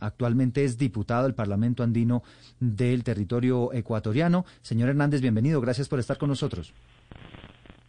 [0.00, 2.22] Actualmente es diputado del Parlamento Andino
[2.60, 4.44] del territorio ecuatoriano.
[4.62, 5.60] Señor Hernández, bienvenido.
[5.60, 6.72] Gracias por estar con nosotros.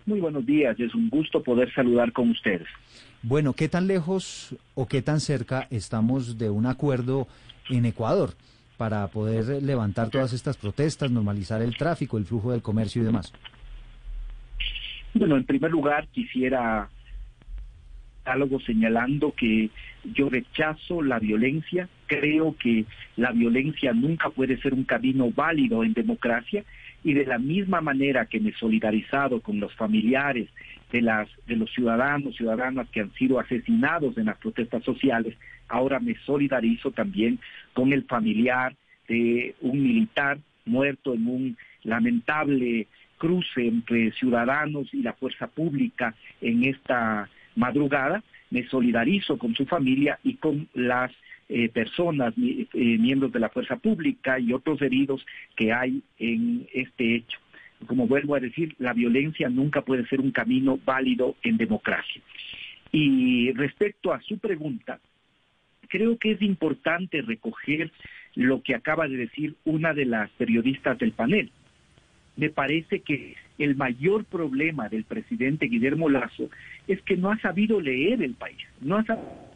[0.06, 0.80] Muy buenos días.
[0.80, 2.68] Es un gusto poder saludar con ustedes.
[3.24, 7.28] Bueno, ¿qué tan lejos o qué tan cerca estamos de un acuerdo
[7.70, 8.32] en Ecuador
[8.78, 13.34] para poder levantar todas estas protestas, normalizar el tráfico, el flujo del comercio y demás?
[15.14, 16.90] Bueno, en primer lugar quisiera
[18.66, 19.70] señalando que
[20.14, 25.94] yo rechazo la violencia, creo que la violencia nunca puede ser un camino válido en
[25.94, 26.64] democracia
[27.04, 30.50] y de la misma manera que me he solidarizado con los familiares
[30.92, 35.36] de las de los ciudadanos ciudadanas que han sido asesinados en las protestas sociales,
[35.68, 37.40] ahora me solidarizo también
[37.74, 38.76] con el familiar
[39.08, 42.88] de un militar muerto en un lamentable
[43.18, 50.20] cruce entre ciudadanos y la fuerza pública en esta madrugada, me solidarizo con su familia
[50.24, 51.12] y con las
[51.50, 57.16] eh, personas, eh, miembros de la fuerza pública y otros heridos que hay en este
[57.16, 57.40] hecho.
[57.86, 62.22] Como vuelvo a decir, la violencia nunca puede ser un camino válido en democracia.
[62.92, 65.00] Y respecto a su pregunta,
[65.88, 67.92] creo que es importante recoger
[68.36, 71.52] lo que acaba de decir una de las periodistas del panel
[72.38, 76.50] me parece que el mayor problema del presidente Guillermo Lazo
[76.88, 79.48] es que no ha sabido leer el país, no ha sabido...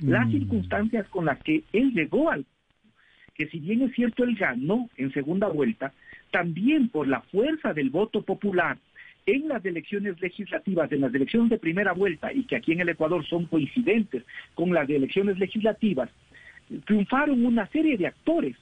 [0.00, 0.32] Las mm.
[0.32, 2.44] circunstancias con las que él llegó al...
[3.34, 5.92] que si bien es cierto él ganó en segunda vuelta,
[6.30, 8.76] también por la fuerza del voto popular
[9.26, 12.90] en las elecciones legislativas, en las elecciones de primera vuelta, y que aquí en el
[12.90, 16.10] Ecuador son coincidentes con las elecciones legislativas,
[16.84, 18.56] triunfaron una serie de actores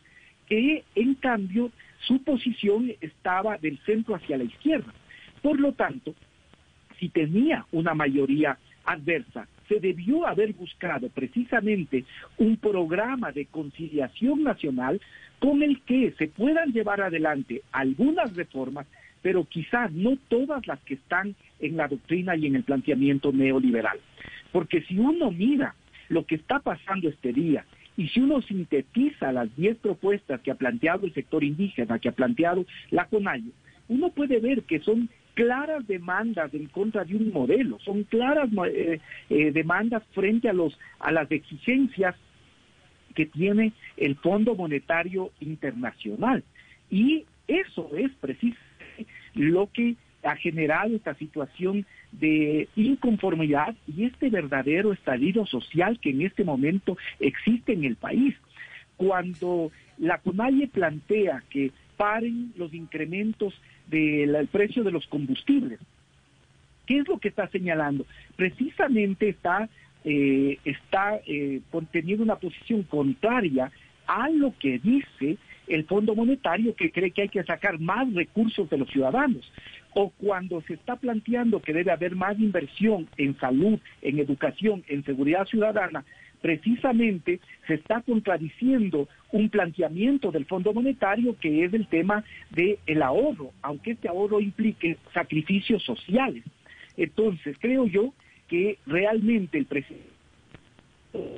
[0.48, 1.70] que en cambio
[2.00, 4.92] su posición estaba del centro hacia la izquierda.
[5.40, 6.14] Por lo tanto,
[6.98, 12.04] si tenía una mayoría adversa, se debió haber buscado precisamente
[12.38, 15.00] un programa de conciliación nacional
[15.38, 18.86] con el que se puedan llevar adelante algunas reformas,
[19.22, 23.98] pero quizás no todas las que están en la doctrina y en el planteamiento neoliberal.
[24.50, 25.74] Porque si uno mira
[26.08, 27.64] lo que está pasando este día
[27.96, 32.12] y si uno sintetiza las 10 propuestas que ha planteado el sector indígena, que ha
[32.12, 33.52] planteado la CONAIE,
[33.88, 39.00] uno puede ver que son claras demandas en contra de un modelo, son claras eh,
[39.30, 42.14] eh, demandas frente a, los, a las exigencias
[43.14, 46.42] que tiene el Fondo Monetario Internacional.
[46.90, 54.92] Y eso es precisamente lo que ha generado esta situación de inconformidad y este verdadero
[54.92, 58.34] estallido social que en este momento existe en el país.
[58.96, 63.54] Cuando la CONAIE plantea que paren los incrementos
[63.88, 65.80] del precio de los combustibles,
[66.86, 68.06] ¿qué es lo que está señalando?
[68.36, 69.68] Precisamente está,
[70.04, 73.72] eh, está eh, teniendo una posición contraria
[74.06, 78.68] a lo que dice el Fondo Monetario que cree que hay que sacar más recursos
[78.68, 79.50] de los ciudadanos
[79.94, 85.04] o cuando se está planteando que debe haber más inversión en salud, en educación, en
[85.04, 86.04] seguridad ciudadana,
[86.40, 93.52] precisamente se está contradiciendo un planteamiento del Fondo Monetario que es el tema del ahorro,
[93.62, 96.42] aunque este ahorro implique sacrificios sociales.
[96.96, 98.12] Entonces, creo yo
[98.48, 100.10] que realmente el presidente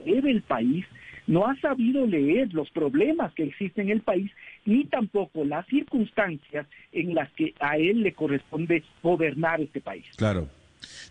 [0.06, 0.86] del país
[1.26, 4.30] no ha sabido leer los problemas que existen en el país,
[4.64, 10.04] ni tampoco las circunstancias en las que a él le corresponde gobernar este país.
[10.16, 10.48] Claro.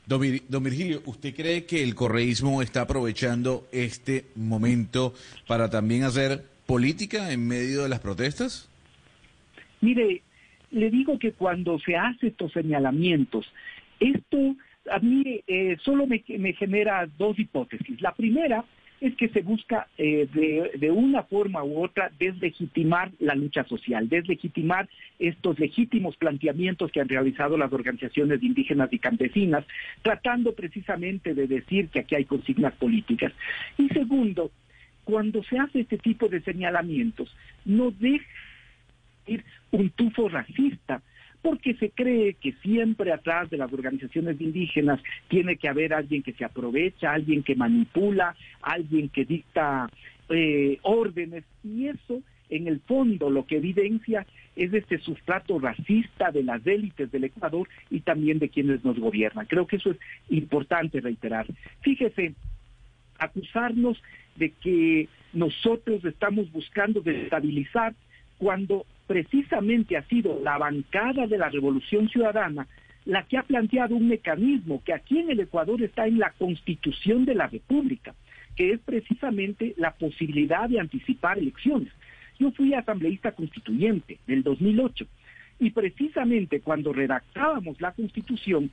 [0.06, 5.14] Don, Virgilio, ¿usted cree que el correísmo está aprovechando este momento
[5.48, 8.70] para también hacer política en medio de las protestas?
[9.82, 10.22] Mire,
[10.72, 13.52] le digo que cuando se hace estos señalamientos,
[14.00, 14.56] esto
[14.92, 18.02] a mí eh, solo me, me genera dos hipótesis.
[18.02, 18.64] La primera
[19.02, 20.28] es que se busca eh,
[20.76, 24.88] de, una forma u otra deslegitimar la lucha social, deslegitimar
[25.20, 29.66] estos legítimos planteamientos que han realizado las organizaciones indígenas y campesinas,
[30.02, 33.34] tratando precisamente de decir que aquí hay consignas políticas.
[33.78, 34.52] Y segundo,
[35.04, 37.36] cuando se hace este tipo de señalamientos,
[37.66, 38.26] no deja
[39.28, 41.02] ir un tufo racista
[41.44, 46.32] porque se cree que siempre atrás de las organizaciones indígenas tiene que haber alguien que
[46.34, 49.90] se aprovecha, alguien que manipula, alguien que dicta
[50.30, 54.26] eh, órdenes, y eso en el fondo lo que evidencia
[54.56, 59.46] es este sustrato racista de las élites del Ecuador y también de quienes nos gobiernan.
[59.46, 59.98] Creo que eso es
[60.30, 61.46] importante reiterar.
[61.82, 62.36] Fíjese,
[63.20, 64.02] acusarnos
[64.38, 67.96] de que nosotros estamos buscando desestabilizar
[68.38, 72.68] cuando precisamente ha sido la bancada de la Revolución Ciudadana
[73.06, 77.26] la que ha planteado un mecanismo que aquí en el Ecuador está en la Constitución
[77.26, 78.16] de la República,
[78.56, 81.92] que es precisamente la posibilidad de anticipar elecciones.
[82.40, 85.06] Yo fui asambleísta constituyente del 2008
[85.60, 88.72] y precisamente cuando redactábamos la Constitución,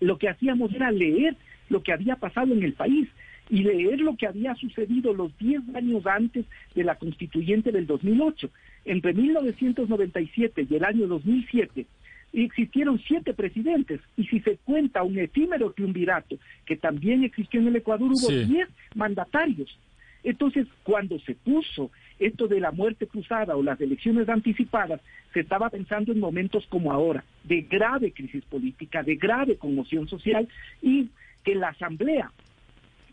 [0.00, 1.36] lo que hacíamos era leer
[1.68, 3.08] lo que había pasado en el país
[3.48, 6.44] y leer lo que había sucedido los 10 años antes
[6.74, 8.50] de la constituyente del 2008.
[8.86, 11.86] Entre 1997 y el año 2007
[12.32, 17.76] existieron siete presidentes y si se cuenta un efímero triunvirato que también existió en el
[17.76, 19.76] Ecuador, hubo 10 mandatarios.
[20.22, 25.00] Entonces, cuando se puso esto de la muerte cruzada o las elecciones anticipadas,
[25.34, 30.48] se estaba pensando en momentos como ahora, de grave crisis política, de grave conmoción social
[30.80, 31.08] y
[31.44, 32.30] que la Asamblea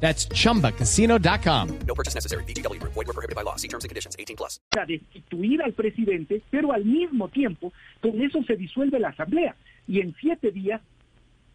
[0.00, 1.68] That's chumbacasino.com.
[1.86, 2.44] No purchase necessary.
[2.44, 2.92] VGW Group.
[2.92, 3.56] Void were prohibited by law.
[3.56, 4.14] See terms and conditions.
[4.18, 4.60] 18 plus.
[4.86, 9.54] destituir al presidente, pero al mismo tiempo con eso se disuelve la asamblea
[9.88, 10.80] y en siete días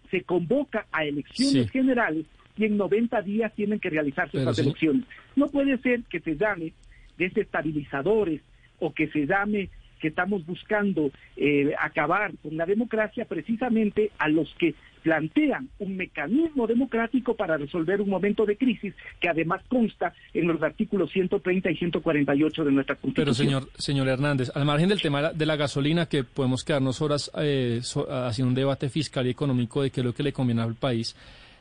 [0.10, 1.70] se convoca a elecciones Sí.
[1.72, 2.26] generales
[2.58, 4.62] y en 90 días tienen que realizarse Pero estas sí.
[4.64, 5.06] elecciones.
[5.36, 6.74] No puede ser que se llame
[7.18, 8.42] desestabilizadores
[8.80, 14.54] o que se llame que estamos buscando eh, acabar con la democracia precisamente a los
[14.57, 14.74] que
[15.04, 20.62] plantean un mecanismo democrático para resolver un momento de crisis que además consta en los
[20.62, 23.25] artículos 130 y 148 de nuestra Constitución.
[23.25, 27.31] Pero señor, señor Hernández, al margen del tema de la- gasolina, que podemos quedarnos horas
[27.38, 30.62] eh, so- haciendo un debate fiscal y económico de qué es lo que le conviene
[30.62, 31.16] al país,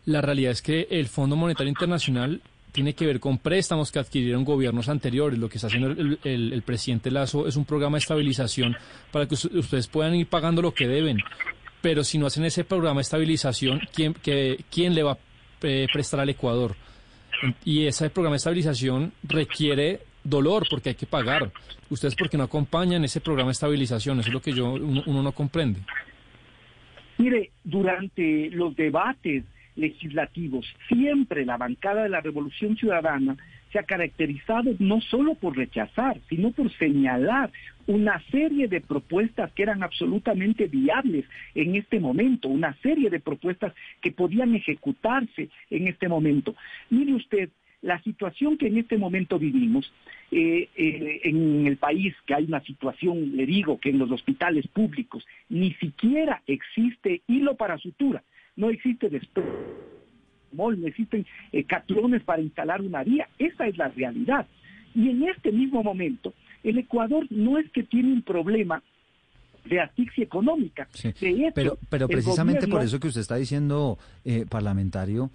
[0.05, 2.41] la realidad es que el Fondo Monetario Internacional
[2.73, 5.39] tiene que ver con préstamos que adquirieron gobiernos anteriores.
[5.39, 8.77] Lo que está haciendo el, el- presidente Lazo es un programa de estabilización
[9.11, 11.19] para que us- ustedes puedan ir pagando lo que deben.
[11.81, 15.19] Pero si no hacen ese programa de estabilización, ¿quién, que- quién le va a
[15.63, 16.75] eh, prestar al Ecuador?
[17.65, 21.53] Y ese programa de estabilización requiere dolor porque hay que pagar.
[21.89, 24.19] ¿Ustedes por qué no acompañan ese programa de estabilización?
[24.21, 25.81] Eso es lo que yo uno, uno no comprende.
[27.19, 29.45] Mire, durante los debates
[29.79, 33.37] legislativos, siempre la bancada de la Revolución Ciudadana
[33.73, 37.51] se ha caracterizado no solo por rechazar, sino por señalar
[37.87, 43.73] una serie de propuestas que eran absolutamente viables en este momento, una serie de propuestas
[44.01, 46.55] que podían ejecutarse en este momento.
[46.91, 49.93] Mire usted, la situación que en este momento vivimos
[50.31, 54.67] eh, eh, en el país, que hay una situación, le digo, que en los hospitales
[54.69, 58.23] públicos ni siquiera existe hilo para sutura,
[58.59, 59.47] no existe después
[60.53, 64.47] no existen eh, catrones para instalar una vía, esa es la realidad.
[64.95, 66.35] Y en este mismo momento,
[66.65, 68.83] el Ecuador no es que tiene un problema
[69.65, 70.89] de asfixia económica.
[70.93, 75.31] Sí, De hecho, pero, pero precisamente por eso que usted está diciendo, eh, parlamentario,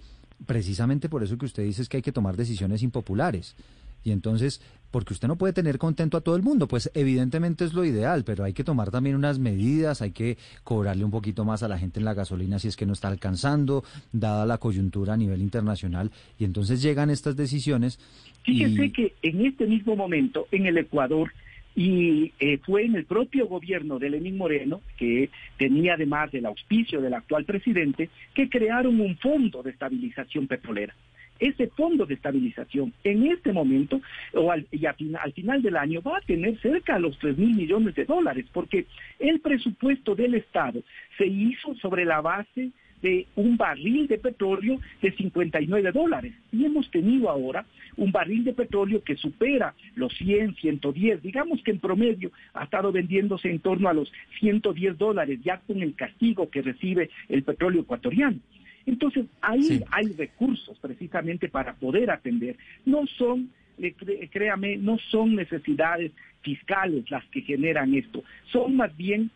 [0.46, 3.56] precisamente por eso que usted dice es que hay que tomar decisiones impopulares.
[4.04, 7.72] Y entonces, porque usted no puede tener contento a todo el mundo, pues evidentemente es
[7.72, 11.62] lo ideal, pero hay que tomar también unas medidas, hay que cobrarle un poquito más
[11.62, 13.82] a la gente en la gasolina si es que no está alcanzando,
[14.12, 17.98] dada la coyuntura a nivel internacional, y entonces llegan estas decisiones.
[18.44, 21.32] Fíjese y- que en este mismo momento, en el Ecuador,
[21.74, 27.00] y eh, fue en el propio gobierno de Lenín Moreno, que tenía además el auspicio
[27.00, 30.94] del actual presidente, que crearon un fondo de estabilización petrolera.
[31.40, 34.00] Ese fondo de estabilización en este momento
[34.34, 37.18] o al, y a fin- al final del año va a tener cerca de los
[37.18, 38.86] 3 mil millones de dólares, porque
[39.18, 40.82] el presupuesto del Estado
[41.18, 42.70] se hizo sobre la base
[43.02, 46.32] de un barril de petróleo de 59 dólares.
[46.52, 47.66] Y hemos tenido ahora
[47.98, 52.92] un barril de petróleo que supera los 100, 110, digamos que en promedio ha estado
[52.92, 54.10] vendiéndose en torno a los
[54.40, 58.38] 110 dólares, ya con el castigo que recibe el petróleo ecuatoriano.
[58.86, 59.80] Entonces, ahí Sí.
[59.90, 62.56] hay recursos precisamente para poder atender.
[62.84, 63.94] No son, eh,
[64.30, 66.12] créame, no son necesidades
[66.42, 68.22] fiscales las que generan esto,
[68.52, 69.30] son más bien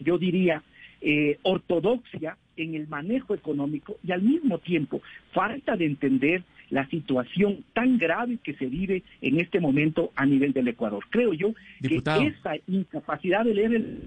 [0.00, 0.62] yo diría,
[1.00, 5.02] eh, ortodoxia en el manejo económico y al mismo tiempo
[5.32, 10.52] falta de entender la situación tan grave que se vive en este momento a nivel
[10.52, 11.04] del Ecuador.
[11.10, 13.98] Creo yo que esa incapacidad de leer el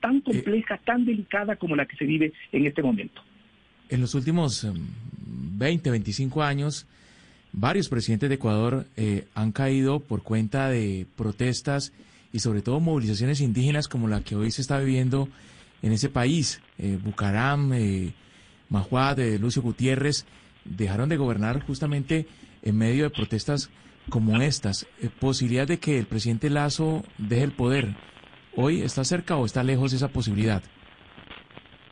[0.00, 3.22] tan Eh, compleja, tan delicada como la que se vive en este momento.
[3.88, 4.74] En los últimos em,
[5.58, 6.86] 20, 25 años,
[7.52, 11.92] varios presidentes de Ecuador eh, han caído por cuenta de protestas
[12.32, 15.28] y sobre todo movilizaciones indígenas como la que hoy se está viviendo
[15.82, 16.60] en ese país.
[16.78, 18.12] Eh, Bucaram, eh,
[19.18, 20.26] eh, Lucio Gutiérrez
[20.64, 22.26] dejaron de gobernar justamente
[22.62, 23.70] en medio de protestas
[24.08, 24.86] como estas.
[25.00, 27.96] Eh, posibilidad de que el presidente Lazo deje el poder.
[28.56, 30.62] ¿Hoy está cerca o está lejos esa posibilidad?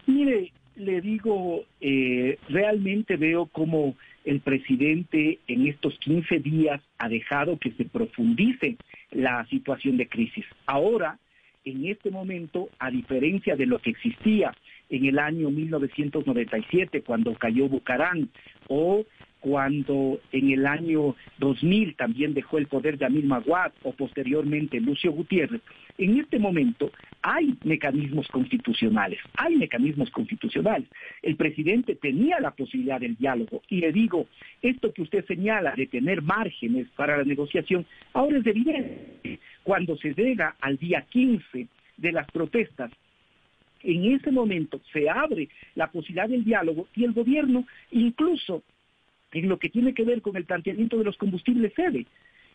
[0.07, 7.59] Mire, le digo, eh, realmente veo como el presidente en estos 15 días ha dejado
[7.59, 8.77] que se profundice
[9.11, 10.45] la situación de crisis.
[10.67, 11.19] Ahora,
[11.65, 14.55] en este momento, a diferencia de lo que existía
[14.91, 18.31] en el año 1997, cuando cayó Bucarán,
[18.69, 19.05] o
[19.49, 25.62] cuando en el año 2000 también dejó el poder Yamil Maguad, o posteriormente Lucio Gutiérrez,
[25.97, 30.87] en este momento hay mecanismos constitucionales, hay mecanismos constitucionales.
[31.23, 34.26] El presidente tenía la posibilidad del diálogo y le digo,
[34.61, 39.38] esto que usted señala de tener márgenes para la negociación, ahora es evidente.
[39.62, 42.90] Cuando se llega al día 15 de las protestas,
[43.83, 48.62] en ese momento se abre la posibilidad del diálogo y el gobierno incluso
[49.32, 52.06] en lo que tiene que ver con el planteamiento de los combustibles cede.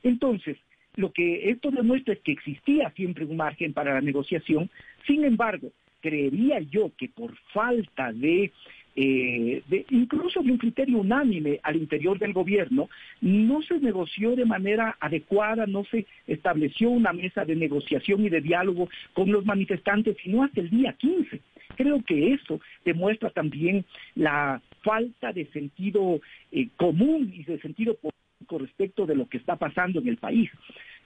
[0.04, 0.58] Entonces,
[0.96, 4.70] lo que esto demuestra es que existía siempre un margen para la negociación,
[5.08, 8.52] sin embargo, creería yo que por falta de,
[8.96, 12.90] eh, de, incluso de un criterio unánime al interior del gobierno,
[13.22, 18.42] no se negoció de manera adecuada, no se estableció una mesa de negociación y de
[18.42, 21.40] diálogo con los manifestantes, sino hasta el día 15.
[21.76, 26.20] Creo que eso demuestra también la falta de sentido
[26.52, 30.50] eh, común y de sentido político respecto de lo que está pasando en el país.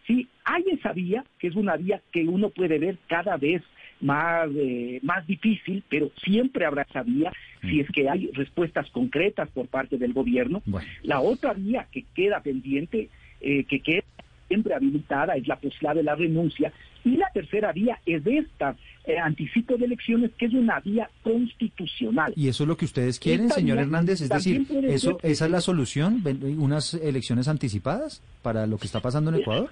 [0.06, 3.62] Sí, hay esa vía, que es una vía que uno puede ver cada vez
[4.00, 7.32] más, eh, más difícil, pero siempre habrá esa vía
[7.62, 10.62] si es que hay respuestas concretas por parte del gobierno.
[10.66, 10.88] Bueno.
[11.04, 13.10] La otra vía que queda pendiente,
[13.42, 14.04] eh, que queda
[14.48, 16.72] siempre habilitada, es la posibilidad de la renuncia.
[17.04, 18.76] Y la tercera vía es esta,
[19.06, 22.34] eh, anticipo de elecciones, que es una vía constitucional.
[22.36, 24.22] ¿Y eso es lo que ustedes quieren, Esta señor Hernández?
[24.22, 26.22] Es decir, eso, ser- ¿esa es la solución?
[26.24, 29.70] ¿Ven- ¿Unas elecciones anticipadas para lo que está pasando en Ecuador?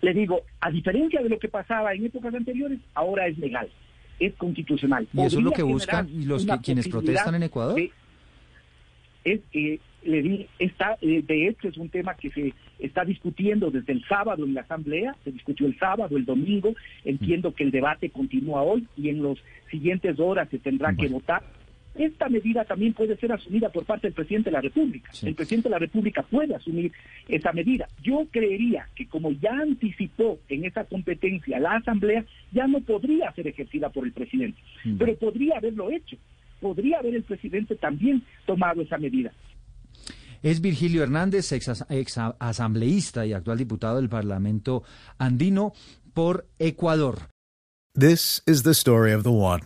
[0.00, 3.68] Le digo, a diferencia de lo que pasaba en épocas anteriores, ahora es legal,
[4.18, 5.06] es constitucional.
[5.12, 7.76] ¿Y eso es lo que buscan los que, quienes protestan en Ecuador?
[7.76, 7.92] de-
[9.24, 13.70] es, eh, le di, está, eh, de hecho es un tema que se está discutiendo
[13.70, 16.74] desde el sábado en la Asamblea, se discutió el sábado, el domingo,
[17.04, 19.38] entiendo que el debate continúa hoy y en las
[19.70, 21.42] siguientes horas se tendrá que votar.
[21.94, 25.12] Esta medida también puede ser asumida por parte del presidente de la República.
[25.12, 25.28] Sí.
[25.28, 26.90] El presidente de la República puede asumir
[27.28, 27.86] esa medida.
[28.02, 33.46] Yo creería que como ya anticipó en esa competencia la Asamblea, ya no podría ser
[33.46, 34.96] ejercida por el presidente, Mm.
[34.96, 36.16] pero podría haberlo hecho.
[36.62, 39.32] Podría haber el presidente también tomado esa medida.
[40.42, 44.84] Es Virgilio Hernández, ex, ex asambleísta y actual diputado del Parlamento
[45.18, 45.72] andino
[46.14, 47.28] por Ecuador.
[47.94, 49.62] This is the story of the one.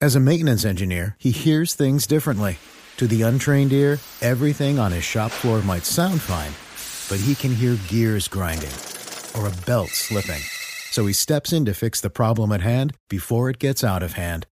[0.00, 2.58] As a maintenance engineer, he hears things differently.
[2.98, 6.52] To the untrained ear, everything on his shop floor might sound fine,
[7.08, 8.72] but he can hear gears grinding
[9.34, 10.42] or a belt slipping.
[10.90, 14.14] So he steps in to fix the problem at hand before it gets out of
[14.14, 14.46] hand.